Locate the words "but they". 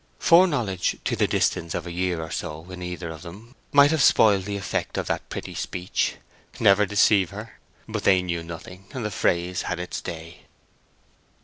7.87-8.23